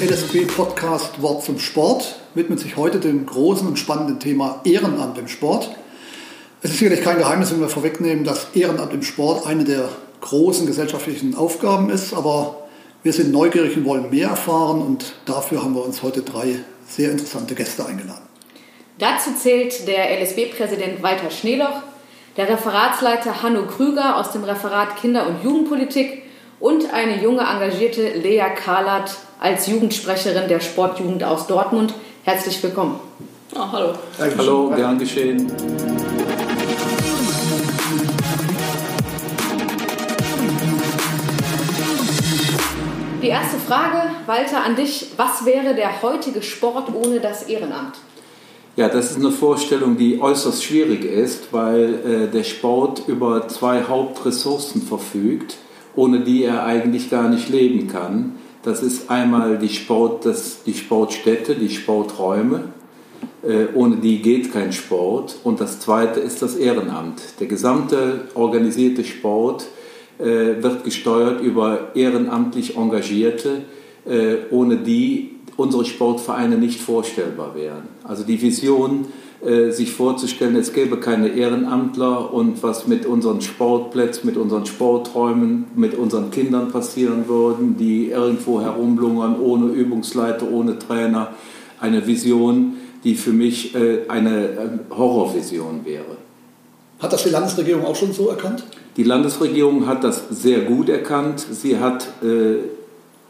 [0.00, 5.70] LSB-Podcast Wort zum Sport widmet sich heute dem großen und spannenden Thema Ehrenamt im Sport.
[6.62, 9.88] Es ist sicherlich kein Geheimnis, wenn wir vorwegnehmen, dass Ehrenamt im Sport eine der
[10.20, 12.68] großen gesellschaftlichen Aufgaben ist, aber
[13.02, 17.10] wir sind neugierig und wollen mehr erfahren und dafür haben wir uns heute drei sehr
[17.10, 18.22] interessante Gäste eingeladen.
[18.98, 21.82] Dazu zählt der LSB-Präsident Walter Schneeloch,
[22.36, 26.22] der Referatsleiter Hanno Krüger aus dem Referat Kinder- und Jugendpolitik
[26.60, 31.94] und eine junge engagierte Lea Kahlert als Jugendsprecherin der Sportjugend aus Dortmund.
[32.24, 32.98] Herzlich willkommen.
[33.54, 33.92] Oh, hallo.
[34.18, 34.38] Dankeschön.
[34.38, 35.52] Hallo, gern geschehen.
[43.22, 45.08] Die erste Frage, Walter, an dich.
[45.16, 47.96] Was wäre der heutige Sport ohne das Ehrenamt?
[48.76, 53.82] Ja, das ist eine Vorstellung, die äußerst schwierig ist, weil äh, der Sport über zwei
[53.82, 55.56] Hauptressourcen verfügt,
[55.98, 58.36] ohne die er eigentlich gar nicht leben kann.
[58.62, 62.66] Das ist einmal die, Sport, das, die Sportstätte, die Sporträume.
[63.42, 65.40] Äh, ohne die geht kein Sport.
[65.42, 67.20] Und das zweite ist das Ehrenamt.
[67.40, 69.66] Der gesamte organisierte Sport
[70.20, 73.62] äh, wird gesteuert über ehrenamtlich Engagierte,
[74.06, 77.88] äh, ohne die unsere Sportvereine nicht vorstellbar wären.
[78.04, 79.06] Also die Vision,
[79.40, 85.94] sich vorzustellen, es gäbe keine Ehrenamtler und was mit unseren Sportplätzen, mit unseren Sporträumen, mit
[85.94, 91.34] unseren Kindern passieren würden, die irgendwo herumlungern, ohne Übungsleiter, ohne Trainer.
[91.78, 96.16] Eine Vision, die für mich äh, eine Horrorvision wäre.
[96.98, 98.64] Hat das die Landesregierung auch schon so erkannt?
[98.96, 101.46] Die Landesregierung hat das sehr gut erkannt.
[101.50, 102.56] Sie hat äh,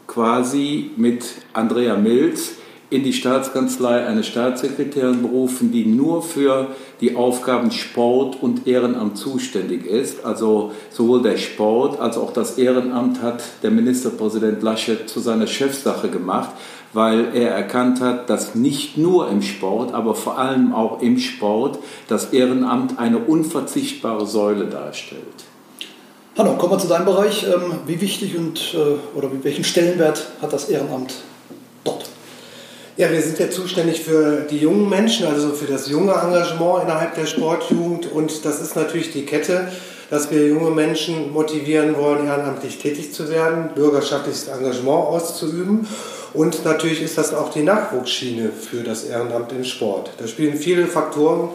[0.07, 2.53] quasi mit Andrea Milz
[2.89, 6.67] in die Staatskanzlei eine Staatssekretärin berufen, die nur für
[7.01, 10.25] die Aufgaben Sport und Ehrenamt zuständig ist.
[10.25, 16.09] Also sowohl der Sport als auch das Ehrenamt hat der Ministerpräsident Laschet zu seiner Chefsache
[16.09, 16.49] gemacht,
[16.93, 21.77] weil er erkannt hat, dass nicht nur im Sport, aber vor allem auch im Sport
[22.07, 25.21] das Ehrenamt eine unverzichtbare Säule darstellt.
[26.35, 27.43] Hanno, kommen wir zu deinem Bereich.
[27.43, 31.13] Ähm, wie wichtig und äh, oder welchen Stellenwert hat das Ehrenamt?
[32.99, 37.15] Ja, wir sind ja zuständig für die jungen Menschen, also für das junge Engagement innerhalb
[37.15, 38.11] der Sportjugend.
[38.11, 39.71] Und das ist natürlich die Kette,
[40.09, 45.87] dass wir junge Menschen motivieren wollen, ehrenamtlich tätig zu werden, bürgerschaftliches Engagement auszuüben.
[46.33, 50.11] Und natürlich ist das auch die Nachwuchsschiene für das Ehrenamt im Sport.
[50.17, 51.51] Da spielen viele Faktoren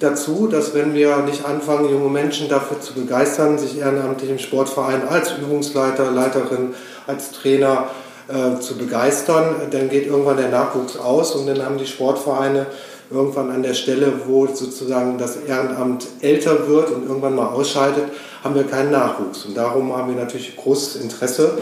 [0.00, 5.06] dazu, dass wenn wir nicht anfangen, junge Menschen dafür zu begeistern, sich ehrenamtlich im Sportverein
[5.06, 6.74] als Übungsleiter, Leiterin,
[7.06, 7.88] als Trainer
[8.28, 12.66] äh, zu begeistern, dann geht irgendwann der Nachwuchs aus und dann haben die Sportvereine
[13.10, 18.04] irgendwann an der Stelle, wo sozusagen das Ehrenamt älter wird und irgendwann mal ausscheidet,
[18.42, 19.44] haben wir keinen Nachwuchs.
[19.44, 21.58] Und darum haben wir natürlich großes Interesse,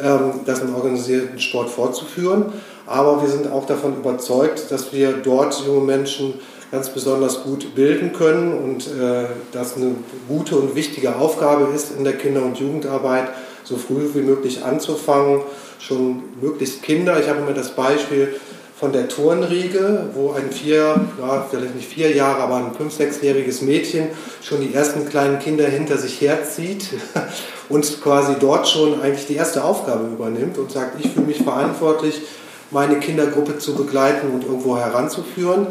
[0.00, 2.52] ähm, das im organisierten Sport fortzuführen.
[2.86, 6.34] Aber wir sind auch davon überzeugt, dass wir dort junge Menschen
[6.70, 9.94] ganz besonders gut bilden können und äh, das eine
[10.28, 13.28] gute und wichtige Aufgabe ist in der Kinder- und Jugendarbeit,
[13.64, 15.40] so früh wie möglich anzufangen,
[15.80, 17.18] schon möglichst Kinder.
[17.18, 18.36] Ich habe immer das Beispiel
[18.78, 23.60] von der Turnriege, wo ein vier, ja, vielleicht nicht vier Jahre, aber ein fünf-, sechsjähriges
[23.60, 24.08] Mädchen
[24.42, 26.88] schon die ersten kleinen Kinder hinter sich herzieht
[27.68, 32.22] und quasi dort schon eigentlich die erste Aufgabe übernimmt und sagt, ich fühle mich verantwortlich,
[32.70, 35.66] meine Kindergruppe zu begleiten und irgendwo heranzuführen.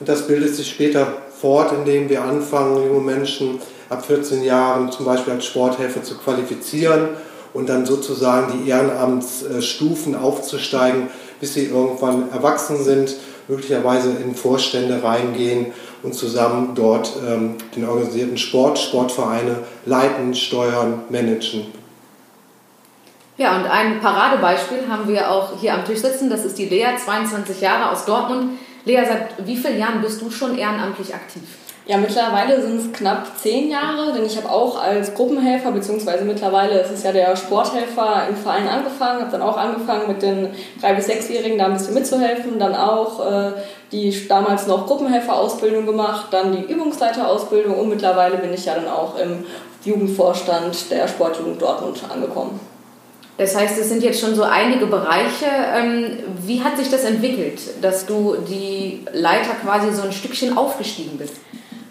[0.00, 1.06] Und das bildet sich später
[1.38, 3.60] fort, indem wir anfangen, junge Menschen
[3.90, 7.08] ab 14 Jahren zum Beispiel als Sporthelfer zu qualifizieren
[7.54, 11.08] und dann sozusagen die Ehrenamtsstufen aufzusteigen,
[11.40, 13.14] bis sie irgendwann erwachsen sind,
[13.48, 15.66] möglicherweise in Vorstände reingehen
[16.02, 21.66] und zusammen dort ähm, den organisierten Sport, Sportvereine leiten, steuern, managen.
[23.36, 26.30] Ja, und ein Paradebeispiel haben wir auch hier am Tisch sitzen.
[26.30, 28.58] Das ist die Lea, 22 Jahre aus Dortmund.
[28.84, 31.42] Lea, seit wie vielen Jahren bist du schon ehrenamtlich aktiv?
[31.86, 36.80] Ja, mittlerweile sind es knapp zehn Jahre, denn ich habe auch als Gruppenhelfer, beziehungsweise mittlerweile
[36.80, 40.48] ist es ja der Sporthelfer im Verein angefangen, habe dann auch angefangen mit den
[40.80, 43.52] drei- bis sechsjährigen da ein bisschen mitzuhelfen, dann auch äh,
[43.92, 49.18] die damals noch Gruppenhelferausbildung gemacht, dann die Übungsleiterausbildung und mittlerweile bin ich ja dann auch
[49.18, 49.44] im
[49.84, 52.58] Jugendvorstand der Sportjugend Dortmund angekommen.
[53.36, 55.46] Das heißt, es sind jetzt schon so einige Bereiche.
[55.76, 61.18] Ähm, wie hat sich das entwickelt, dass du die Leiter quasi so ein Stückchen aufgestiegen
[61.18, 61.34] bist?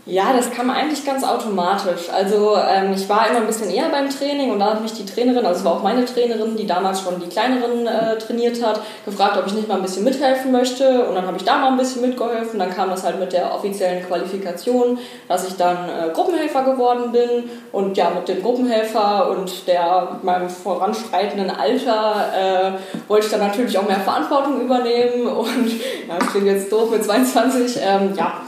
[0.05, 2.09] Ja, das kam eigentlich ganz automatisch.
[2.13, 5.05] Also ähm, ich war immer ein bisschen eher beim Training und da hat mich die
[5.05, 8.81] Trainerin, also es war auch meine Trainerin, die damals schon die kleineren äh, trainiert hat,
[9.05, 11.05] gefragt, ob ich nicht mal ein bisschen mithelfen möchte.
[11.07, 12.59] Und dann habe ich da mal ein bisschen mitgeholfen.
[12.59, 14.97] Dann kam das halt mit der offiziellen Qualifikation,
[15.29, 17.49] dass ich dann äh, Gruppenhelfer geworden bin.
[17.71, 22.71] Und ja, mit dem Gruppenhelfer und der meinem voranschreitenden Alter äh,
[23.07, 25.27] wollte ich dann natürlich auch mehr Verantwortung übernehmen.
[25.43, 25.71] Und
[26.07, 27.79] ja, das klingt jetzt doof mit 22.
[27.81, 28.41] Ähm, ja,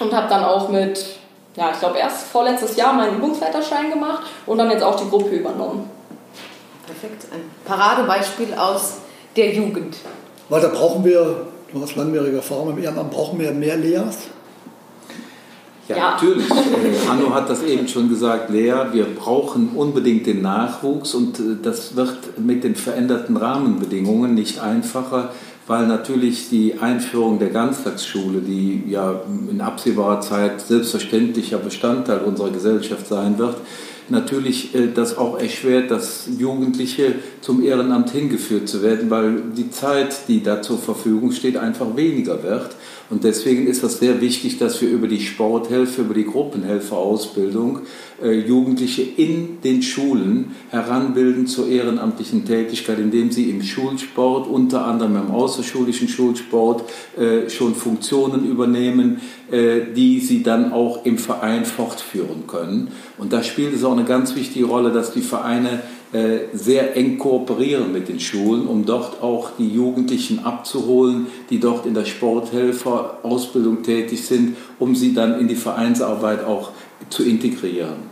[0.00, 1.04] und habe dann auch mit,
[1.56, 5.36] ja, ich glaube erst vorletztes Jahr meinen Übungsleiterschein gemacht und dann jetzt auch die Gruppe
[5.36, 5.88] übernommen.
[6.86, 8.98] Perfekt, ein Paradebeispiel aus
[9.36, 9.96] der Jugend.
[10.48, 14.18] Weil da brauchen wir, du hast langjährige Erfahrung im Ehrenamt, brauchen wir mehr Leas?
[15.86, 16.48] Ja, ja, natürlich.
[16.50, 21.56] Äh, Hanno hat das eben schon gesagt, Lea, wir brauchen unbedingt den Nachwuchs und äh,
[21.62, 25.30] das wird mit den veränderten Rahmenbedingungen nicht einfacher
[25.70, 33.06] weil natürlich die Einführung der Ganztagsschule, die ja in absehbarer Zeit selbstverständlicher Bestandteil unserer Gesellschaft
[33.06, 33.54] sein wird,
[34.08, 40.26] natürlich äh, das auch erschwert, dass Jugendliche zum Ehrenamt hingeführt zu werden, weil die Zeit,
[40.26, 42.74] die da zur Verfügung steht, einfach weniger wird.
[43.10, 47.80] Und deswegen ist es sehr wichtig, dass wir über die Sporthilfe, über die Gruppenhelferausbildung
[48.22, 55.16] äh, Jugendliche in den Schulen heranbilden zur ehrenamtlichen Tätigkeit, indem sie im Schulsport, unter anderem
[55.16, 56.84] im außerschulischen Schulsport,
[57.18, 59.20] äh, schon Funktionen übernehmen,
[59.50, 62.92] äh, die sie dann auch im Verein fortführen können.
[63.18, 65.82] Und da spielt es auch eine ganz wichtige Rolle, dass die Vereine
[66.52, 71.94] sehr eng kooperieren mit den Schulen, um dort auch die Jugendlichen abzuholen, die dort in
[71.94, 76.70] der Sporthelferausbildung tätig sind, um sie dann in die Vereinsarbeit auch
[77.10, 78.10] zu integrieren.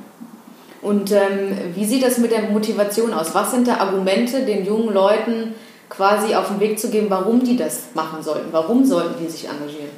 [0.80, 3.34] Und ähm, wie sieht das mit der Motivation aus?
[3.34, 5.54] Was sind da Argumente, den jungen Leuten
[5.88, 8.48] quasi auf den Weg zu geben, warum die das machen sollten?
[8.52, 9.97] Warum sollten die sich engagieren?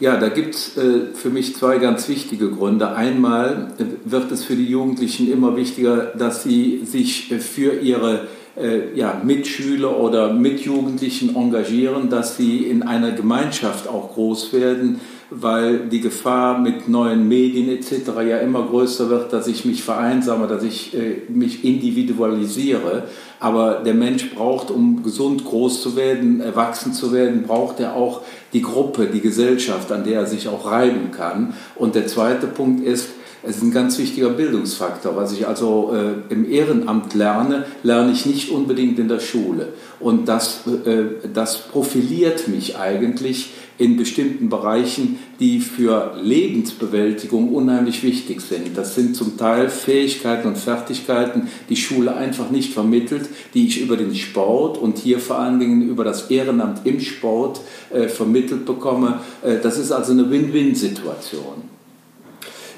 [0.00, 2.92] Ja, da gibt es äh, für mich zwei ganz wichtige Gründe.
[2.92, 8.26] Einmal äh, wird es für die Jugendlichen immer wichtiger, dass sie sich äh, für ihre
[8.56, 15.88] äh, ja, Mitschüler oder Mitjugendlichen engagieren, dass sie in einer Gemeinschaft auch groß werden, weil
[15.88, 18.10] die Gefahr mit neuen Medien etc.
[18.28, 23.04] ja immer größer wird, dass ich mich vereinsame, dass ich äh, mich individualisiere.
[23.38, 28.22] Aber der Mensch braucht, um gesund groß zu werden, erwachsen zu werden, braucht er auch
[28.52, 31.54] die Gruppe, die Gesellschaft, an der er sich auch reiben kann.
[31.76, 33.08] Und der zweite Punkt ist,
[33.42, 35.16] es ist ein ganz wichtiger Bildungsfaktor.
[35.16, 39.68] Was ich also äh, im Ehrenamt lerne, lerne ich nicht unbedingt in der Schule.
[39.98, 48.42] Und das, äh, das profiliert mich eigentlich in bestimmten Bereichen, die für Lebensbewältigung unheimlich wichtig
[48.42, 48.76] sind.
[48.76, 53.96] Das sind zum Teil Fähigkeiten und Fertigkeiten, die Schule einfach nicht vermittelt, die ich über
[53.96, 59.20] den Sport und hier vor allen Dingen über das Ehrenamt im Sport äh, vermittelt bekomme.
[59.42, 61.70] Äh, das ist also eine Win-Win-Situation.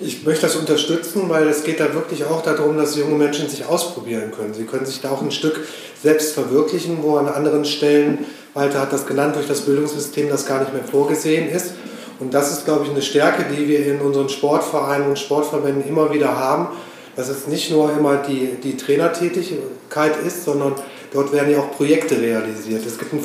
[0.01, 3.67] Ich möchte das unterstützen, weil es geht da wirklich auch darum, dass junge Menschen sich
[3.67, 4.55] ausprobieren können.
[4.55, 5.61] Sie können sich da auch ein Stück
[6.01, 8.19] selbst verwirklichen, wo an anderen Stellen,
[8.55, 11.73] Walter hat das genannt, durch das Bildungssystem das gar nicht mehr vorgesehen ist.
[12.21, 16.13] Und das ist, glaube ich, eine Stärke, die wir in unseren Sportvereinen und Sportverbänden immer
[16.13, 16.69] wieder haben,
[17.17, 20.75] dass es nicht nur immer die, die Trainertätigkeit ist, sondern
[21.13, 22.87] dort werden ja auch Projekte realisiert.
[22.87, 23.23] Es gibt einen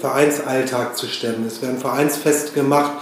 [0.00, 2.92] Vereinsalltag zu stemmen, es werden Vereinsfeste gemacht,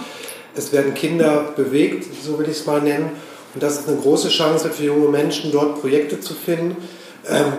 [0.55, 3.11] es werden Kinder bewegt, so will ich es mal nennen.
[3.53, 6.77] Und das ist eine große Chance für junge Menschen, dort Projekte zu finden,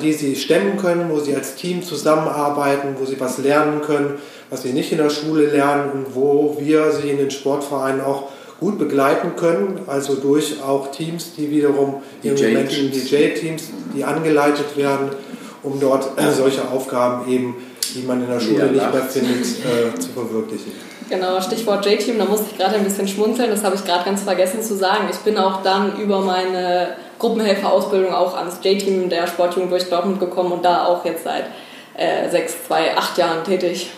[0.02, 4.18] die sie stemmen können, wo sie als Team zusammenarbeiten, wo sie was lernen können,
[4.48, 8.28] was sie nicht in der Schule lernen und wo wir sie in den Sportvereinen auch
[8.58, 15.10] gut begleiten können, also durch auch Teams, die wiederum junge Menschen, DJ-Teams, die angeleitet werden,
[15.62, 17.56] um dort äh, solche Aufgaben eben,
[17.94, 20.72] die man in der Schule ja, nicht mehr findet, äh, zu verwirklichen.
[21.08, 24.22] Genau, Stichwort J-Team, da musste ich gerade ein bisschen schmunzeln, das habe ich gerade ganz
[24.22, 25.08] vergessen zu sagen.
[25.10, 30.52] Ich bin auch dann über meine Gruppenhelferausbildung auch ans J-Team der Sportjugend durch Dortmund gekommen
[30.52, 31.44] und da auch jetzt seit
[31.96, 33.90] äh, sechs, zwei, acht Jahren tätig.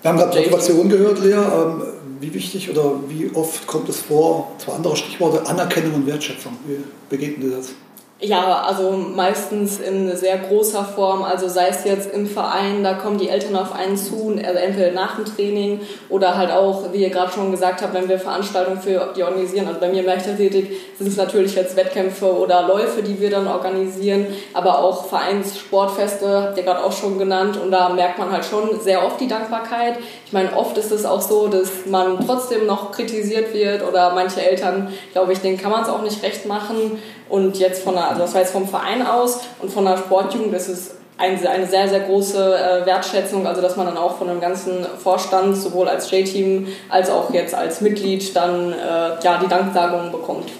[0.00, 1.34] Wir haben gerade Motivation gehört, Lea.
[1.34, 1.82] Ähm,
[2.20, 6.56] wie wichtig oder wie oft kommt es vor, zwei andere Stichworte, Anerkennung und Wertschätzung?
[6.66, 6.78] Wie
[7.08, 7.74] begegnet dir das?
[8.20, 13.16] Ja, also meistens in sehr großer Form, also sei es jetzt im Verein, da kommen
[13.16, 17.10] die Eltern auf einen zu, also entweder nach dem Training oder halt auch, wie ihr
[17.10, 20.68] gerade schon gesagt habt, wenn wir Veranstaltungen für die organisieren, also bei mir im Leichtathletik
[20.98, 26.58] sind es natürlich jetzt Wettkämpfe oder Läufe, die wir dann organisieren, aber auch Vereinssportfeste, habt
[26.58, 27.56] ihr gerade auch schon genannt.
[27.56, 29.94] Und da merkt man halt schon sehr oft die Dankbarkeit.
[30.26, 34.42] Ich meine, oft ist es auch so, dass man trotzdem noch kritisiert wird oder manche
[34.42, 36.98] Eltern, glaube ich, denen kann man es auch nicht recht machen
[37.28, 40.54] und jetzt von der, also das war jetzt vom Verein aus und von der Sportjugend
[40.54, 44.40] ist es eine sehr, sehr große äh, Wertschätzung, also dass man dann auch von dem
[44.40, 48.76] ganzen Vorstand, sowohl als J-Team als auch jetzt als Mitglied, dann äh,
[49.22, 50.50] ja, die Danksagung bekommt.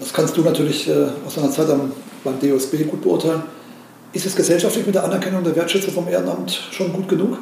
[0.00, 1.68] Das kannst du natürlich äh, aus deiner Zeit
[2.24, 3.42] beim DOSB gut beurteilen.
[4.14, 7.36] Ist es gesellschaftlich mit der Anerkennung der Wertschätzung vom Ehrenamt schon gut genug?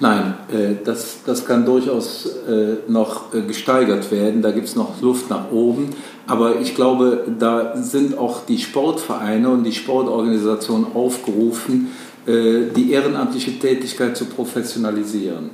[0.00, 4.40] Nein, äh, das, das kann durchaus äh, noch äh, gesteigert werden.
[4.40, 5.90] Da gibt es noch Luft nach oben.
[6.26, 11.88] Aber ich glaube, da sind auch die Sportvereine und die Sportorganisationen aufgerufen,
[12.26, 15.50] die ehrenamtliche Tätigkeit zu professionalisieren.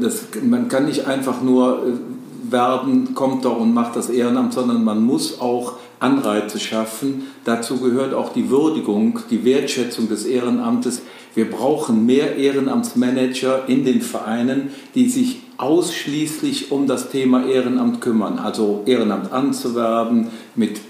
[0.00, 1.82] Das, man kann nicht einfach nur
[2.48, 7.28] werben, kommt doch und macht das Ehrenamt, sondern man muss auch Anreize schaffen.
[7.44, 11.02] Dazu gehört auch die Würdigung, die Wertschätzung des Ehrenamtes.
[11.34, 18.38] Wir brauchen mehr Ehrenamtsmanager in den Vereinen, die sich ausschließlich um das Thema Ehrenamt kümmern,
[18.38, 20.80] also Ehrenamt anzuwerben, mit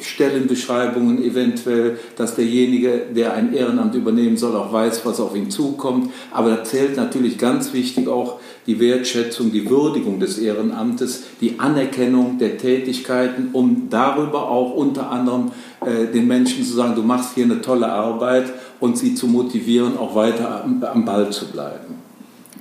[0.00, 6.10] Stellenbeschreibungen eventuell, dass derjenige, der ein Ehrenamt übernehmen soll, auch weiß, was auf ihn zukommt.
[6.30, 12.38] Aber da zählt natürlich ganz wichtig auch die Wertschätzung, die Würdigung des Ehrenamtes, die Anerkennung
[12.38, 15.52] der Tätigkeiten, um darüber auch unter anderem
[15.84, 19.96] äh, den Menschen zu sagen, du machst hier eine tolle Arbeit und sie zu motivieren,
[19.96, 21.96] auch weiter am, am Ball zu bleiben.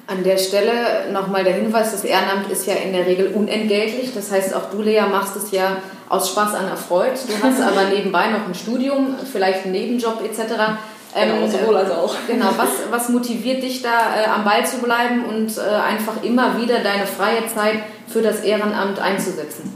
[0.08, 4.12] An der Stelle nochmal der Hinweis, das Ehrenamt ist ja in der Regel unentgeltlich.
[4.14, 5.78] Das heißt, auch du, Lea, machst es ja
[6.10, 7.14] aus Spaß an Erfreut.
[7.28, 10.54] Du hast aber nebenbei noch ein Studium, vielleicht einen Nebenjob etc.
[11.16, 12.14] Genau, ähm, sowohl als auch.
[12.28, 16.60] Genau, was, was motiviert dich da äh, am Ball zu bleiben und äh, einfach immer
[16.62, 19.74] wieder deine freie Zeit für das Ehrenamt einzusetzen?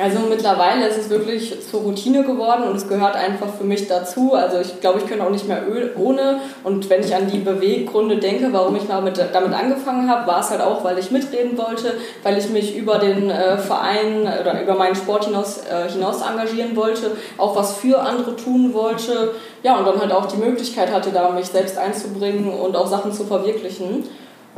[0.00, 4.32] Also mittlerweile ist es wirklich zur Routine geworden und es gehört einfach für mich dazu.
[4.32, 5.62] Also ich glaube, ich könnte auch nicht mehr
[5.98, 6.40] ohne.
[6.64, 10.40] Und wenn ich an die Beweggründe denke, warum ich mal mit, damit angefangen habe, war
[10.40, 11.92] es halt auch, weil ich mitreden wollte,
[12.22, 16.74] weil ich mich über den äh, Verein oder über meinen Sport hinaus, äh, hinaus engagieren
[16.76, 19.32] wollte, auch was für andere tun wollte.
[19.62, 23.12] Ja, und dann halt auch die Möglichkeit hatte, da mich selbst einzubringen und auch Sachen
[23.12, 24.04] zu verwirklichen.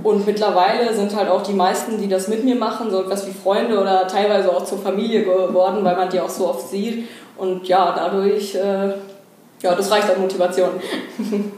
[0.03, 3.33] Und mittlerweile sind halt auch die meisten, die das mit mir machen, so etwas wie
[3.33, 7.09] Freunde oder teilweise auch zur Familie geworden, weil man die auch so oft sieht.
[7.37, 8.95] Und ja, dadurch, äh,
[9.63, 10.71] ja, das reicht an Motivation.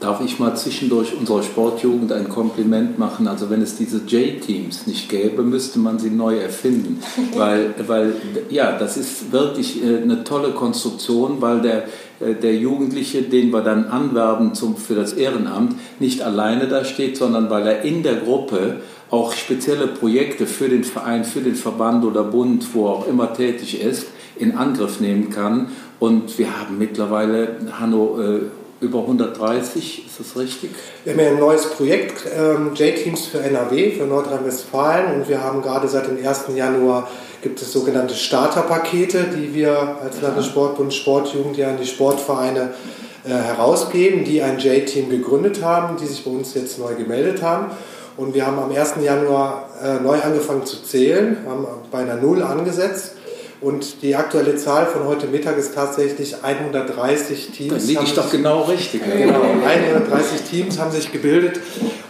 [0.00, 3.26] Darf ich mal zwischendurch unserer Sportjugend ein Kompliment machen?
[3.26, 7.02] Also wenn es diese J-Teams nicht gäbe, müsste man sie neu erfinden.
[7.36, 8.14] weil, weil,
[8.48, 11.84] ja, das ist wirklich äh, eine tolle Konstruktion, weil der,
[12.20, 17.48] der Jugendliche, den wir dann anwerben zum, für das Ehrenamt, nicht alleine da steht, sondern
[17.50, 18.76] weil er in der Gruppe
[19.10, 23.80] auch spezielle Projekte für den Verein, für den Verband oder Bund, wo auch immer tätig
[23.80, 24.06] ist,
[24.36, 25.68] in Angriff nehmen kann.
[25.98, 28.40] Und wir haben mittlerweile, Hanno, äh,
[28.80, 30.70] über 130, ist das richtig?
[31.04, 35.62] Wir haben ja ein neues Projekt, ähm, J-Teams für NRW, für Nordrhein-Westfalen und wir haben
[35.62, 36.54] gerade seit dem 1.
[36.54, 37.08] Januar
[37.42, 42.74] gibt es sogenannte Starterpakete, die wir als Landessportbund Sportjugend ja an die Sportvereine
[43.24, 47.66] äh, herausgeben, die ein J-Team gegründet haben, die sich bei uns jetzt neu gemeldet haben.
[48.16, 48.94] Und wir haben am 1.
[49.02, 53.12] Januar äh, neu angefangen zu zählen, haben bei einer Null angesetzt
[53.60, 57.72] und die aktuelle Zahl von heute Mittag ist tatsächlich 130 Teams.
[57.72, 59.02] Da liege ich doch genau richtig.
[59.04, 61.60] Genau, 130 Teams haben sich gebildet.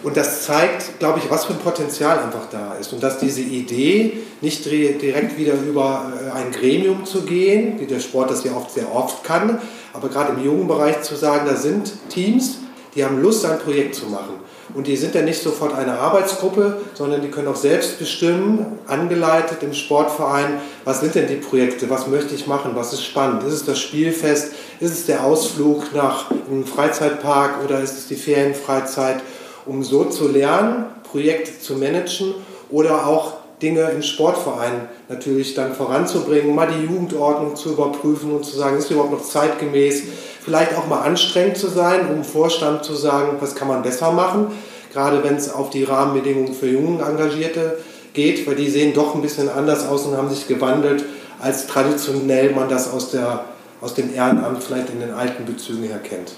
[0.08, 2.94] Und das zeigt, glaube ich, was für ein Potenzial einfach da ist.
[2.94, 8.00] Und dass diese Idee, nicht direkt wieder über äh, ein Gremium zu gehen, wie der
[8.00, 9.60] Sport das ja oft sehr oft kann,
[9.92, 12.60] aber gerade im jungen Bereich zu sagen, da sind Teams,
[12.94, 14.36] die haben Lust, ein Projekt zu machen.
[14.72, 19.62] Und die sind ja nicht sofort eine Arbeitsgruppe, sondern die können auch selbst bestimmen, angeleitet
[19.62, 23.42] im Sportverein, was sind denn die Projekte, was möchte ich machen, was ist spannend.
[23.42, 28.16] Ist es das Spielfest, ist es der Ausflug nach einem Freizeitpark oder ist es die
[28.16, 29.20] Ferienfreizeit,
[29.68, 32.34] um so zu lernen, Projekte zu managen
[32.70, 38.56] oder auch Dinge im Sportverein natürlich dann voranzubringen, mal die Jugendordnung zu überprüfen und zu
[38.56, 40.04] sagen, ist überhaupt noch zeitgemäß,
[40.44, 44.48] vielleicht auch mal anstrengend zu sein, um Vorstand zu sagen, was kann man besser machen,
[44.92, 47.78] gerade wenn es auf die Rahmenbedingungen für jungen Engagierte
[48.12, 51.04] geht, weil die sehen doch ein bisschen anders aus und haben sich gewandelt,
[51.40, 53.44] als traditionell man das aus, der,
[53.80, 56.32] aus dem Ehrenamt vielleicht in den alten Bezügen her kennt.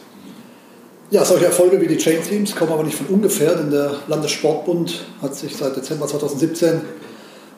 [1.13, 5.07] Ja, solche Erfolge wie die Chain Teams kommen aber nicht von ungefähr, denn der Landessportbund
[5.21, 6.83] hat sich seit Dezember 2017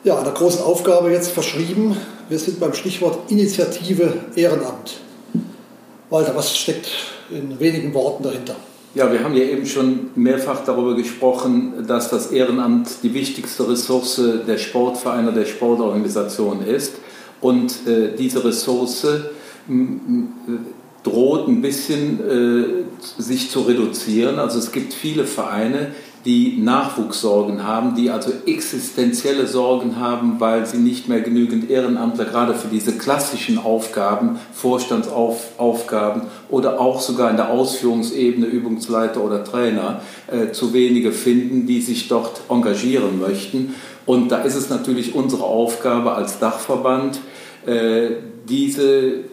[0.03, 1.95] ja, einer großen Aufgabe jetzt verschrieben.
[2.29, 5.01] Wir sind beim Stichwort Initiative Ehrenamt.
[6.09, 6.89] Walter, was steckt
[7.29, 8.55] in wenigen Worten dahinter?
[8.95, 14.19] Ja, wir haben ja eben schon mehrfach darüber gesprochen, dass das Ehrenamt die wichtigste Ressource
[14.47, 16.93] der Sportvereine, der Sportorganisation ist.
[17.39, 19.05] Und äh, diese Ressource
[21.03, 24.39] droht ein bisschen äh, sich zu reduzieren.
[24.39, 25.91] Also es gibt viele Vereine,
[26.25, 32.53] die Nachwuchssorgen haben, die also existenzielle Sorgen haben, weil sie nicht mehr genügend Ehrenamtler gerade
[32.53, 40.51] für diese klassischen Aufgaben, Vorstandsaufgaben oder auch sogar in der Ausführungsebene Übungsleiter oder Trainer äh,
[40.53, 43.75] zu wenige finden, die sich dort engagieren möchten.
[44.05, 47.19] Und da ist es natürlich unsere Aufgabe als Dachverband,
[47.65, 48.11] äh,
[48.47, 49.32] diese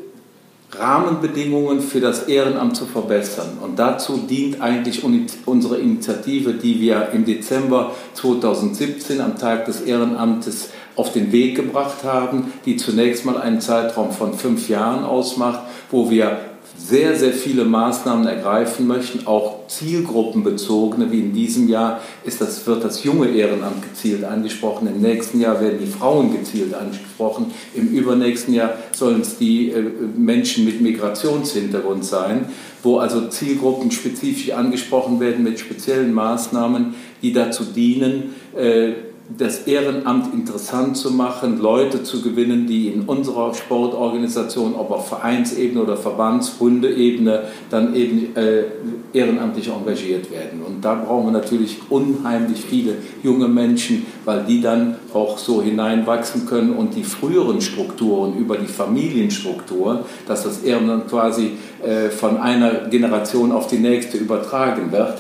[0.73, 3.59] Rahmenbedingungen für das Ehrenamt zu verbessern.
[3.61, 5.03] Und dazu dient eigentlich
[5.47, 12.05] unsere Initiative, die wir im Dezember 2017 am Tag des Ehrenamtes auf den Weg gebracht
[12.05, 15.61] haben, die zunächst mal einen Zeitraum von fünf Jahren ausmacht,
[15.91, 16.50] wo wir
[16.83, 22.83] sehr, sehr viele Maßnahmen ergreifen möchten, auch zielgruppenbezogene, wie in diesem Jahr ist das, wird
[22.83, 28.55] das junge Ehrenamt gezielt angesprochen, im nächsten Jahr werden die Frauen gezielt angesprochen, im übernächsten
[28.55, 29.83] Jahr sollen es die äh,
[30.17, 32.47] Menschen mit Migrationshintergrund sein,
[32.83, 38.93] wo also Zielgruppen spezifisch angesprochen werden mit speziellen Maßnahmen, die dazu dienen, äh,
[39.37, 45.83] das Ehrenamt interessant zu machen, Leute zu gewinnen, die in unserer Sportorganisation, ob auf Vereinsebene
[45.83, 48.65] oder Verbandshundeebene, dann eben äh,
[49.13, 50.63] ehrenamtlich engagiert werden.
[50.67, 56.47] Und da brauchen wir natürlich unheimlich viele junge Menschen, weil die dann auch so hineinwachsen
[56.47, 62.89] können und die früheren Strukturen über die Familienstrukturen, dass das Ehrenamt quasi äh, von einer
[62.89, 65.19] Generation auf die nächste übertragen wird,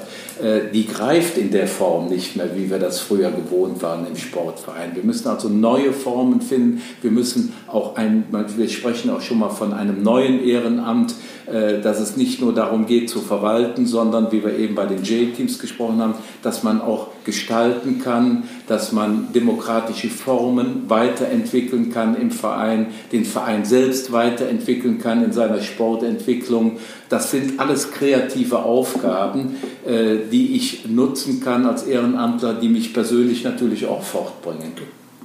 [0.72, 4.94] die greift in der Form nicht mehr, wie wir das früher gewohnt waren im Sportverein.
[4.94, 6.82] Wir müssen also neue Formen finden.
[7.02, 8.24] Wir müssen auch ein,
[8.56, 12.86] wir sprechen auch schon mal von einem neuen Ehrenamt, äh, dass es nicht nur darum
[12.86, 17.08] geht zu verwalten, sondern wie wir eben bei den J-Teams gesprochen haben, dass man auch
[17.24, 25.24] gestalten kann, dass man demokratische Formen weiterentwickeln kann im Verein, den Verein selbst weiterentwickeln kann
[25.24, 26.78] in seiner Sportentwicklung.
[27.08, 29.56] Das sind alles kreative Aufgaben,
[29.86, 34.72] äh, die ich nutzen kann als Ehrenamtler, die mich persönlich natürlich auch fortbringen.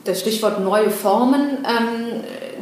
[0.03, 2.22] Das Stichwort neue Formen, ähm,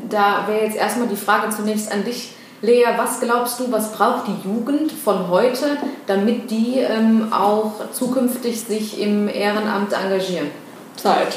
[0.10, 2.30] da wäre jetzt erstmal die Frage zunächst an dich
[2.64, 5.78] Lea, was glaubst du, was braucht die Jugend von heute,
[6.08, 10.50] damit die ähm, auch zukünftig sich im Ehrenamt engagieren?
[10.96, 11.36] Zeit.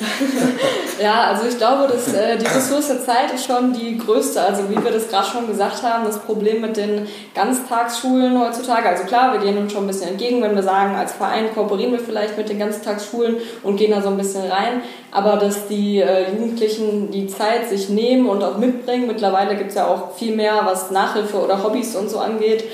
[1.02, 4.40] ja, also ich glaube, dass äh, die Ressource Zeit ist schon die größte.
[4.40, 8.88] Also wie wir das gerade schon gesagt haben, das Problem mit den Ganztagsschulen heutzutage.
[8.88, 11.92] Also klar, wir gehen uns schon ein bisschen entgegen, wenn wir sagen, als Verein kooperieren
[11.92, 14.82] wir vielleicht mit den Ganztagsschulen und gehen da so ein bisschen rein.
[15.12, 19.06] Aber dass die äh, Jugendlichen die Zeit sich nehmen und auch mitbringen.
[19.06, 22.64] Mittlerweile gibt es ja auch viel mehr, was Nachhilfe oder Hobbys und so angeht.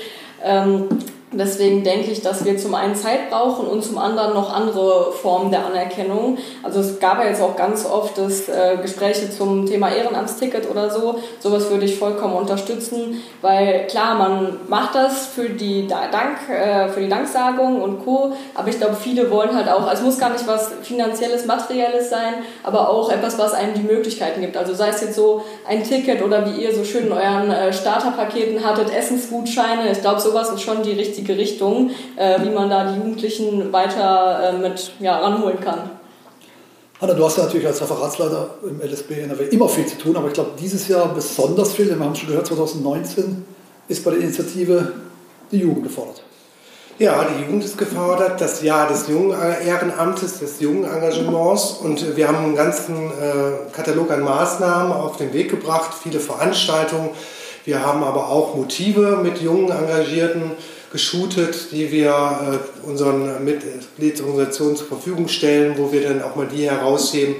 [0.43, 0.87] Ähm,
[1.33, 5.49] Deswegen denke ich, dass wir zum einen Zeit brauchen und zum anderen noch andere Formen
[5.49, 6.37] der Anerkennung.
[6.61, 10.89] Also es gab ja jetzt auch ganz oft das äh, Gespräche zum Thema Ehrenamtsticket oder
[10.89, 11.19] so.
[11.39, 16.99] Sowas würde ich vollkommen unterstützen, weil klar, man macht das für die Dank, äh, für
[16.99, 18.33] die Danksagung und Co.
[18.53, 22.33] Aber ich glaube, viele wollen halt auch, es muss gar nicht was finanzielles, materielles sein,
[22.61, 24.57] aber auch etwas, was einem die Möglichkeiten gibt.
[24.57, 27.71] Also sei es jetzt so ein Ticket oder wie ihr so schön in euren äh,
[27.71, 29.89] Starterpaketen hattet, Essensgutscheine.
[29.93, 33.71] Ich glaube, sowas ist schon die richtige richtige Richtung, äh, wie man da die Jugendlichen
[33.71, 35.91] weiter äh, mit ja, ranholen kann.
[36.99, 40.27] Hanna, du hast ja natürlich als Referatsleiter im LSB NRW immer viel zu tun, aber
[40.27, 43.43] ich glaube dieses Jahr besonders viel, denn wir haben schon gehört, 2019
[43.87, 44.93] ist bei der Initiative
[45.51, 46.21] die Jugend gefordert.
[46.99, 52.27] Ja, die Jugend ist gefordert, das Jahr des jungen Ehrenamtes, des jungen Engagements und wir
[52.27, 57.09] haben einen ganzen äh, Katalog an Maßnahmen auf den Weg gebracht, viele Veranstaltungen.
[57.65, 60.51] Wir haben aber auch Motive mit jungen Engagierten
[60.91, 66.69] geshootet, die wir äh, unseren Mitgliedsorganisationen zur Verfügung stellen, wo wir dann auch mal die
[66.69, 67.35] herausheben,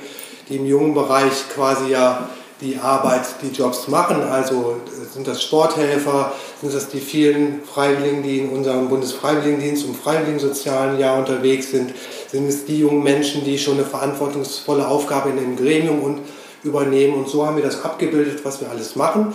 [0.49, 2.29] die im jungen Bereich quasi ja
[2.61, 4.21] die Arbeit, die Jobs machen.
[4.21, 4.77] Also
[5.13, 11.17] sind das Sporthelfer, sind das die vielen Freiwilligen, die in unserem Bundesfreiwilligendienst und Freiwilligensozialen Jahr
[11.17, 11.93] unterwegs sind,
[12.31, 16.19] sind es die jungen Menschen, die schon eine verantwortungsvolle Aufgabe in dem Gremium
[16.63, 17.15] übernehmen.
[17.15, 19.33] Und so haben wir das abgebildet, was wir alles machen.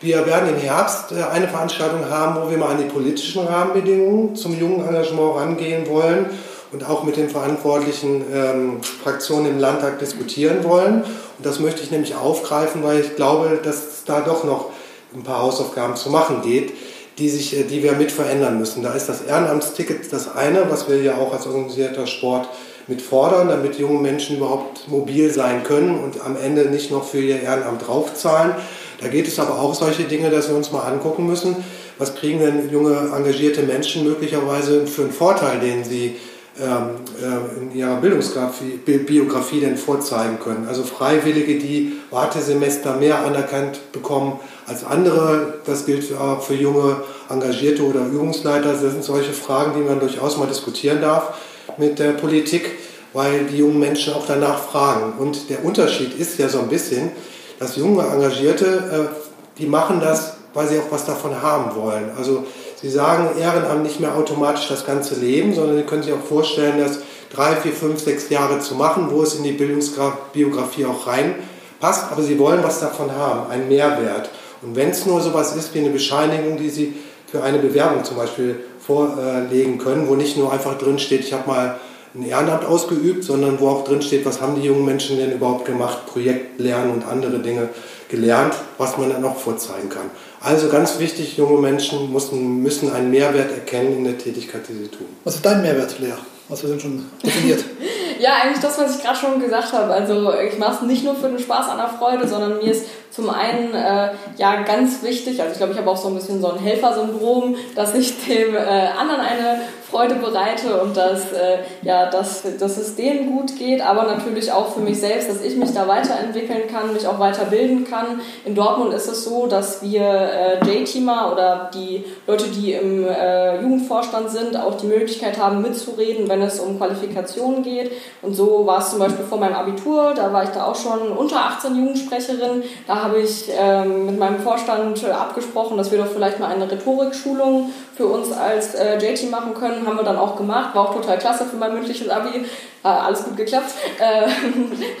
[0.00, 4.36] Wir werden im Herbst äh, eine Veranstaltung haben, wo wir mal an die politischen Rahmenbedingungen
[4.36, 6.26] zum jungen Engagement rangehen wollen
[6.70, 11.02] und auch mit den verantwortlichen ähm, Fraktionen im Landtag diskutieren wollen.
[11.02, 14.70] Und das möchte ich nämlich aufgreifen, weil ich glaube, dass da doch noch
[15.14, 16.74] ein paar Hausaufgaben zu machen geht,
[17.18, 18.84] die, sich, äh, die wir mit verändern müssen.
[18.84, 22.48] Da ist das Ehrenamtsticket das eine, was wir ja auch als organisierter Sport
[22.86, 27.20] mit fordern, damit junge Menschen überhaupt mobil sein können und am Ende nicht noch für
[27.20, 28.54] ihr Ehrenamt draufzahlen.
[29.00, 31.56] Da geht es aber auch solche Dinge, dass wir uns mal angucken müssen,
[31.98, 36.16] was kriegen denn junge, engagierte Menschen möglicherweise für einen Vorteil, den sie
[36.60, 40.66] ähm, äh, in ihrer Bildungsbiografie denn vorzeigen können.
[40.66, 46.96] Also Freiwillige, die Wartesemester mehr anerkannt bekommen als andere, das gilt auch für junge
[47.30, 48.72] Engagierte oder Übungsleiter.
[48.72, 51.34] Das sind solche Fragen, die man durchaus mal diskutieren darf.
[51.76, 52.72] mit der Politik,
[53.12, 55.12] weil die jungen Menschen auch danach fragen.
[55.18, 57.10] Und der Unterschied ist ja so ein bisschen,
[57.58, 62.10] dass junge Engagierte, äh, die machen das, weil sie auch was davon haben wollen.
[62.16, 62.44] Also
[62.80, 66.78] sie sagen Ehrenamt nicht mehr automatisch das ganze Leben, sondern sie können sich auch vorstellen,
[66.78, 67.00] das
[67.34, 72.04] drei, vier, fünf, sechs Jahre zu machen, wo es in die Bildungsbiografie auch reinpasst.
[72.10, 74.30] Aber sie wollen was davon haben, einen Mehrwert.
[74.62, 76.94] Und wenn es nur sowas ist wie eine Bescheinigung, die sie
[77.30, 81.46] für eine Bewerbung zum Beispiel vorlegen können, wo nicht nur einfach drin steht, ich habe
[81.46, 81.78] mal
[82.14, 85.64] ein Ehrenamt ausgeübt, sondern wo auch drin steht, was haben die jungen Menschen denn überhaupt
[85.64, 87.68] gemacht, Projekt lernen und andere Dinge
[88.08, 90.10] gelernt, was man dann auch vorzeigen kann.
[90.40, 94.88] Also ganz wichtig, junge Menschen müssen, müssen einen Mehrwert erkennen in der Tätigkeit, die sie
[94.88, 95.06] tun.
[95.24, 96.14] Was ist dein Mehrwert, Lea?
[96.48, 97.62] Was wir denn schon definiert?
[98.18, 99.92] ja, eigentlich das, was ich gerade schon gesagt habe.
[99.92, 102.86] Also ich mache es nicht nur für den Spaß an der Freude, sondern mir ist
[103.10, 106.40] zum einen äh, ja ganz wichtig, also ich glaube, ich habe auch so ein bisschen
[106.40, 112.10] so ein Helfersyndrom, dass ich dem äh, anderen eine Freude bereite und dass, äh, ja,
[112.10, 115.72] dass, dass es denen gut geht, aber natürlich auch für mich selbst, dass ich mich
[115.72, 118.20] da weiterentwickeln kann, mich auch weiterbilden kann.
[118.44, 123.62] In Dortmund ist es so, dass wir äh, J-Teamer oder die Leute, die im äh,
[123.62, 127.90] Jugendvorstand sind, auch die Möglichkeit haben, mitzureden, wenn es um Qualifikationen geht.
[128.20, 131.12] Und so war es zum Beispiel vor meinem Abitur, da war ich da auch schon
[131.16, 132.62] unter 18 Jugendsprecherin.
[132.86, 137.70] Da habe ich ähm, mit meinem Vorstand abgesprochen, dass wir doch vielleicht mal eine Rhetorikschulung
[137.96, 139.86] für uns als äh, JT machen können.
[139.86, 140.74] Haben wir dann auch gemacht.
[140.74, 142.44] War auch total klasse für mein mündliches Abi.
[142.84, 143.72] Äh, alles gut geklappt.
[143.98, 144.28] Äh,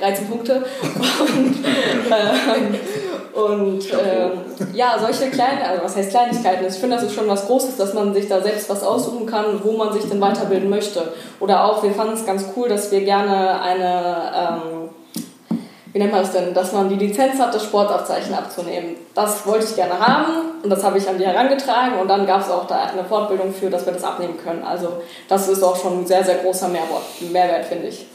[0.00, 0.64] 13 Punkte.
[1.20, 1.64] Und,
[2.10, 4.30] äh, und äh,
[4.74, 6.66] ja, solche kleinen, also was heißt Kleinigkeiten?
[6.66, 9.60] Ich finde, das ist schon was Großes, dass man sich da selbst was aussuchen kann,
[9.62, 11.12] wo man sich denn weiterbilden möchte.
[11.38, 14.87] Oder auch, wir fanden es ganz cool, dass wir gerne eine ähm,
[15.98, 18.94] wie nennt man es denn, dass man die Lizenz hat, das Sportabzeichen abzunehmen.
[19.16, 20.32] Das wollte ich gerne haben
[20.62, 23.52] und das habe ich an die herangetragen und dann gab es auch da eine Fortbildung
[23.52, 24.62] für, dass wir das abnehmen können.
[24.62, 24.92] Also
[25.28, 28.06] das ist auch schon ein sehr, sehr großer Mehrwert, Mehrwert finde ich.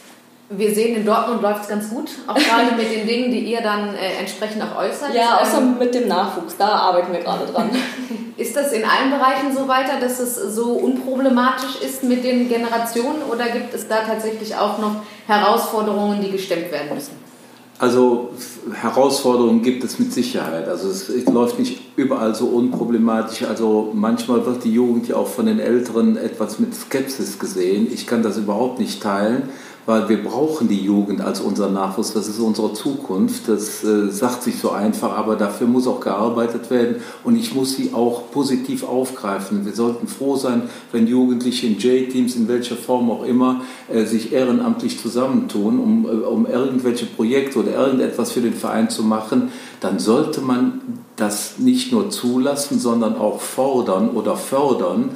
[0.48, 3.60] Wir sehen, in Dortmund läuft es ganz gut, auch gerade mit den Dingen, die ihr
[3.60, 5.14] dann äh, entsprechend auch äußert.
[5.14, 7.70] Ja, außer ähm, mit dem Nachwuchs, da arbeiten wir gerade dran.
[8.38, 13.24] Ist das in allen Bereichen so weiter, dass es so unproblematisch ist mit den Generationen
[13.30, 14.96] oder gibt es da tatsächlich auch noch
[15.28, 17.33] Herausforderungen, die gestemmt werden müssen?
[17.80, 18.30] Also
[18.72, 20.68] Herausforderungen gibt es mit Sicherheit.
[20.68, 23.44] Also es, es, läuft nicht überall so unproblematisch.
[23.44, 27.88] Also manchmal wird die Jugend ja auch von den Älteren etwas mit Skepsis gesehen.
[27.92, 29.50] Ich kann das überhaupt nicht teilen
[29.86, 33.48] weil wir brauchen die Jugend als unser Nachwuchs, das ist unsere Zukunft.
[33.48, 37.76] Das äh, sagt sich so einfach, aber dafür muss auch gearbeitet werden und ich muss
[37.76, 39.66] sie auch positiv aufgreifen.
[39.66, 44.32] Wir sollten froh sein, wenn Jugendliche in J-Teams, in welcher Form auch immer, äh, sich
[44.32, 50.00] ehrenamtlich zusammentun, um, äh, um irgendwelche Projekte oder irgendetwas für den Verein zu machen, dann
[50.00, 50.82] sollte man
[51.18, 55.10] das nicht nur zulassen, sondern auch fordern oder fördern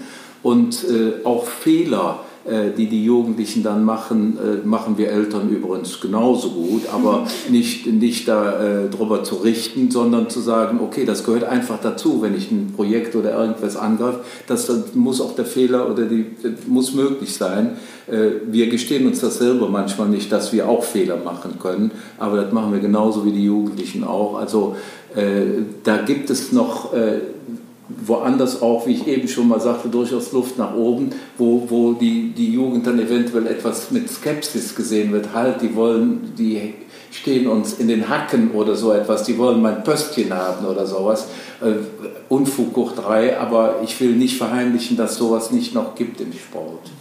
[0.44, 2.20] und äh, auch Fehler
[2.78, 8.28] die die Jugendlichen dann machen, äh, machen wir Eltern übrigens genauso gut, aber nicht, nicht
[8.28, 12.74] darüber äh, zu richten, sondern zu sagen, okay, das gehört einfach dazu, wenn ich ein
[12.76, 16.26] Projekt oder irgendwas angreife, das, das muss auch der Fehler oder die
[16.68, 17.78] muss möglich sein.
[18.50, 22.54] Wir gestehen uns das selber manchmal nicht, dass wir auch Fehler machen können, aber das
[22.54, 24.38] machen wir genauso wie die Jugendlichen auch.
[24.38, 24.78] Also
[25.84, 26.94] da gibt es noch
[27.90, 32.32] woanders auch, wie ich eben schon mal sagte, durchaus Luft nach oben, wo, wo die,
[32.32, 35.34] die Jugend dann eventuell etwas mit Skepsis gesehen wird.
[35.34, 36.74] Halt, die wollen, die
[37.12, 41.28] stehen uns in den Hacken oder so etwas, die wollen mein Pöstchen haben oder sowas.
[41.62, 41.76] Äh,
[42.30, 46.92] Unfug hoch drei, aber ich will nicht verheimlichen, dass sowas nicht noch gibt im Sport.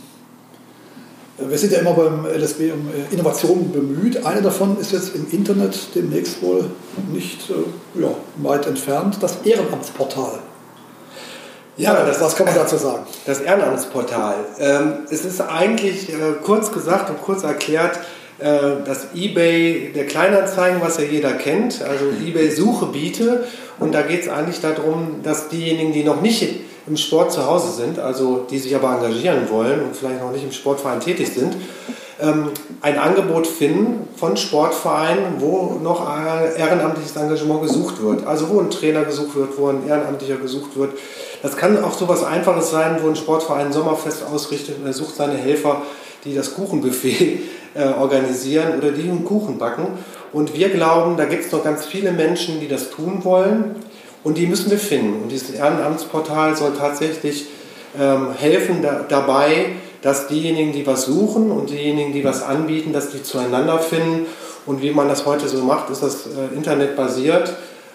[1.38, 4.24] Wir sind ja immer beim LSB um äh, Innovationen bemüht.
[4.24, 6.64] Eine davon ist jetzt im Internet demnächst wohl
[7.12, 10.38] nicht äh, ja, weit entfernt, das Ehrenamtsportal.
[11.78, 13.04] Ja, das, was kann man dazu sagen?
[13.26, 14.36] Das Ehrenamtsportal.
[14.58, 17.98] Ähm, es ist eigentlich äh, kurz gesagt und kurz erklärt,
[18.38, 23.44] äh, das eBay der Kleinanzeigen, was ja jeder kennt, also eBay Suchebiete.
[23.78, 26.48] Und da geht es eigentlich darum, dass diejenigen, die noch nicht
[26.86, 30.44] im Sport zu Hause sind, also die sich aber engagieren wollen und vielleicht noch nicht
[30.44, 31.56] im Sportverein tätig sind,
[32.18, 36.08] ähm, ein Angebot finden von Sportvereinen, wo noch
[36.56, 38.26] ehrenamtliches Engagement gesucht wird.
[38.26, 40.92] Also wo ein Trainer gesucht wird, wo ein Ehrenamtlicher gesucht wird.
[41.46, 44.92] Das kann auch so etwas Einfaches sein, wo ein Sportverein ein Sommerfest ausrichtet und er
[44.92, 45.82] sucht seine Helfer,
[46.24, 47.38] die das Kuchenbuffet
[47.72, 49.86] äh, organisieren oder die einen Kuchen backen.
[50.32, 53.76] Und wir glauben, da gibt es noch ganz viele Menschen, die das tun wollen
[54.24, 55.22] und die müssen wir finden.
[55.22, 57.46] Und dieses Ehrenamtsportal soll tatsächlich
[57.96, 59.66] ähm, helfen da, dabei,
[60.02, 64.26] dass diejenigen, die was suchen und diejenigen, die was anbieten, dass die zueinander finden.
[64.66, 67.54] Und wie man das heute so macht, ist das äh, internetbasiert.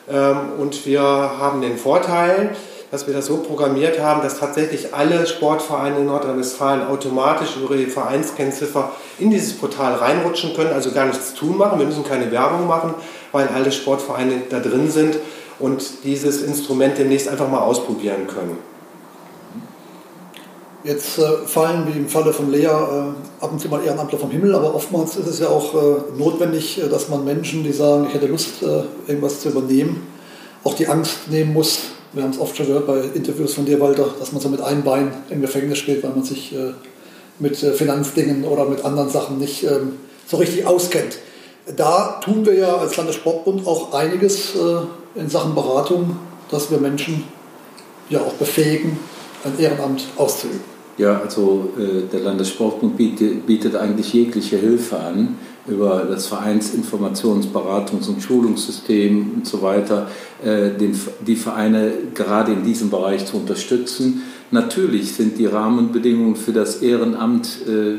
[0.10, 2.52] Ähm, und wir haben den Vorteil,
[2.92, 7.90] dass wir das so programmiert haben, dass tatsächlich alle Sportvereine in Nordrhein-Westfalen automatisch über ihre
[7.90, 11.80] Vereinskennziffer in dieses Portal reinrutschen können, also gar nichts tun machen.
[11.80, 12.94] Wir müssen keine Werbung machen,
[13.32, 15.16] weil alle Sportvereine da drin sind
[15.58, 18.58] und dieses Instrument demnächst einfach mal ausprobieren können.
[20.84, 24.32] Jetzt äh, fallen, wie im Falle von Lea, äh, ab und zu mal Ehrenamtler vom
[24.32, 28.08] Himmel, aber oftmals ist es ja auch äh, notwendig, äh, dass man Menschen, die sagen,
[28.08, 30.08] ich hätte Lust, äh, irgendwas zu übernehmen,
[30.64, 31.92] auch die Angst nehmen muss.
[32.14, 34.62] Wir haben es oft schon gehört bei Interviews von dir, Walter, dass man so mit
[34.62, 36.74] einem Bein im Gefängnis steht, weil man sich äh,
[37.40, 39.94] mit Finanzdingen oder mit anderen Sachen nicht ähm,
[40.28, 41.20] so richtig auskennt.
[41.78, 44.56] Da tun wir ja als Landessportbund auch einiges
[45.16, 46.18] in Sachen Beratung,
[46.50, 47.24] dass wir Menschen
[48.10, 48.98] ja auch befähigen,
[49.44, 50.60] ein Ehrenamt auszuüben.
[50.98, 58.22] Ja, also äh, der Landessportbund bietet, bietet, eigentlich jegliche Hilfe an über das Vereinsinformationsberatungs- und
[58.22, 60.08] Schulungssystem und so weiter,
[60.44, 64.24] äh, den, die Vereine gerade in diesem Bereich zu unterstützen.
[64.50, 67.94] Natürlich sind die Rahmenbedingungen für das Ehrenamt äh,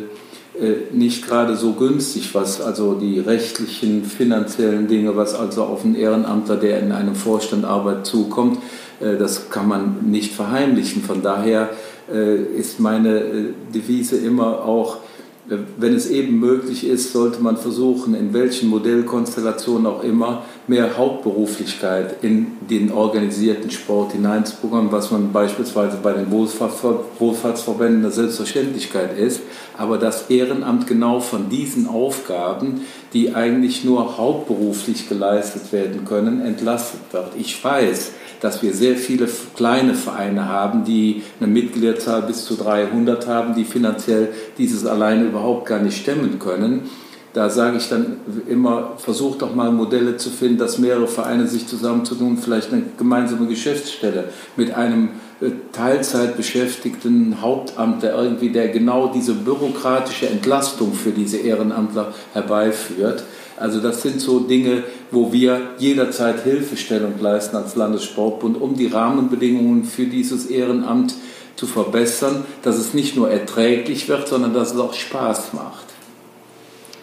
[0.61, 5.94] äh nicht gerade so günstig, was also die rechtlichen, finanziellen Dinge, was also auf einen
[5.94, 8.59] Ehrenamtler, der in einem Vorstand arbeitet, zukommt,
[9.01, 11.03] äh, das kann man nicht verheimlichen.
[11.03, 11.70] Von daher
[12.12, 13.44] äh, ist meine äh,
[13.75, 14.98] Devise immer auch,
[15.45, 22.23] wenn es eben möglich ist, sollte man versuchen, in welchen Modellkonstellationen auch immer, mehr Hauptberuflichkeit
[22.23, 29.41] in den organisierten Sport hineinzubekommen, was man beispielsweise bei den Wohlfahrtsverbänden eine Selbstverständlichkeit ist,
[29.77, 37.01] aber das Ehrenamt genau von diesen Aufgaben, die eigentlich nur hauptberuflich geleistet werden können, entlastet
[37.11, 37.33] wird.
[37.37, 43.29] Ich weiß, dass wir sehr viele kleine Vereine haben, die eine Mitgliederzahl bis zu 300
[43.29, 46.91] haben, die finanziell dieses alleine überhaupt gar nicht stemmen können.
[47.35, 48.17] Da sage ich dann
[48.49, 53.47] immer, versucht doch mal Modelle zu finden, dass mehrere Vereine sich zusammenzutun, vielleicht eine gemeinsame
[53.47, 54.25] Geschäftsstelle
[54.57, 62.13] mit einem äh, Teilzeit beschäftigten Hauptamtler irgendwie, der genau diese bürokratische Entlastung für diese Ehrenamtler
[62.33, 63.23] herbeiführt.
[63.57, 69.85] Also das sind so Dinge, wo wir jederzeit Hilfestellung leisten als Landessportbund, um die Rahmenbedingungen
[69.85, 71.15] für dieses Ehrenamt
[71.57, 75.87] zu verbessern, dass es nicht nur erträglich wird, sondern dass es auch Spaß macht.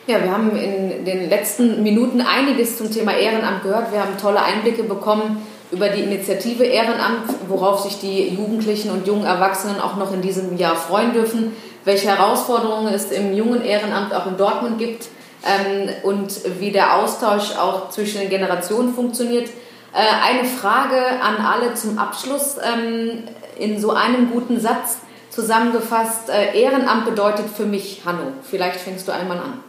[0.08, 3.92] Ja, wir haben in den letzten Minuten einiges zum Thema Ehrenamt gehört.
[3.92, 5.38] Wir haben tolle Einblicke bekommen
[5.72, 10.58] über die Initiative Ehrenamt, worauf sich die Jugendlichen und jungen Erwachsenen auch noch in diesem
[10.58, 11.52] Jahr freuen dürfen,
[11.86, 15.10] welche Herausforderungen es im jungen Ehrenamt auch in Dortmund gibt
[15.46, 19.50] ähm, und wie der Austausch auch zwischen den Generationen funktioniert.
[19.94, 23.24] Äh, eine Frage an alle zum Abschluss ähm,
[23.58, 24.98] in so einem guten Satz
[25.30, 26.30] zusammengefasst.
[26.30, 29.64] Äh, Ehrenamt bedeutet für mich, Hanno, vielleicht fängst du einmal an.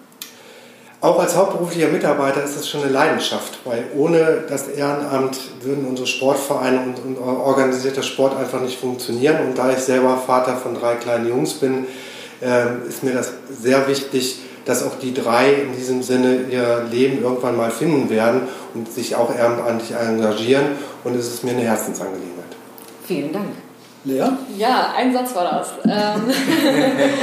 [1.03, 6.07] Auch als hauptberuflicher Mitarbeiter ist das schon eine Leidenschaft, weil ohne das Ehrenamt würden unsere
[6.07, 9.39] Sportvereine und, und organisierter Sport einfach nicht funktionieren.
[9.47, 11.87] Und da ich selber Vater von drei kleinen Jungs bin,
[12.43, 17.21] äh, ist mir das sehr wichtig, dass auch die drei in diesem Sinne ihr Leben
[17.23, 20.67] irgendwann mal finden werden und sich auch ehrenamtlich engagieren.
[21.03, 22.45] Und es ist mir eine Herzensangelegenheit.
[23.05, 23.49] Vielen Dank.
[24.05, 24.29] Lea?
[24.57, 25.73] Ja, ein Satz war das.
[25.85, 26.31] Ähm,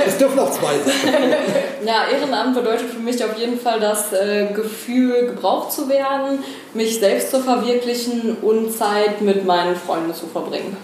[0.05, 1.13] es dürfen auch zwei sein.
[1.85, 6.99] ja, Ehrenamt bedeutet für mich auf jeden Fall das äh, Gefühl, gebraucht zu werden, mich
[6.99, 10.75] selbst zu verwirklichen und Zeit mit meinen Freunden zu verbringen.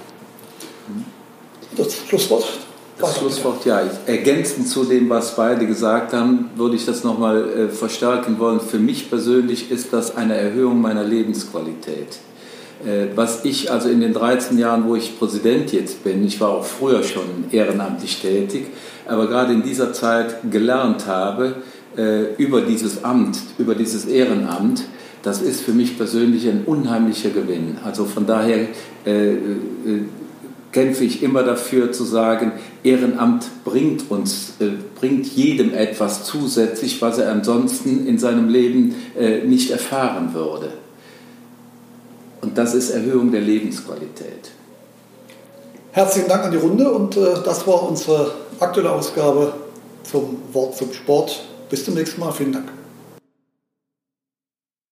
[1.75, 2.45] Das Schlusswort
[2.99, 3.81] das Schlusswort, ja.
[4.05, 8.59] Ergänzend zu dem, was beide gesagt haben, würde ich das nochmal äh, verstärken wollen.
[8.59, 12.19] Für mich persönlich ist das eine Erhöhung meiner Lebensqualität.
[12.85, 16.49] Äh, was ich also in den 13 Jahren, wo ich Präsident jetzt bin, ich war
[16.49, 18.67] auch früher schon ehrenamtlich tätig,
[19.07, 21.55] aber gerade in dieser Zeit gelernt habe
[21.97, 24.83] äh, über dieses Amt, über dieses Ehrenamt,
[25.23, 27.77] das ist für mich persönlich ein unheimlicher Gewinn.
[27.83, 28.67] Also von daher
[29.05, 29.37] äh, äh,
[30.73, 32.51] kämpfe ich immer dafür zu sagen,
[32.83, 39.45] Ehrenamt bringt uns, äh, bringt jedem etwas zusätzlich, was er ansonsten in seinem Leben äh,
[39.45, 40.73] nicht erfahren würde.
[42.41, 44.51] Und das ist Erhöhung der Lebensqualität.
[45.91, 49.53] Herzlichen Dank an die Runde und äh, das war unsere aktuelle Ausgabe
[50.03, 51.45] zum Wort zum Sport.
[51.69, 52.31] Bis zum nächsten Mal.
[52.31, 52.82] Vielen Dank.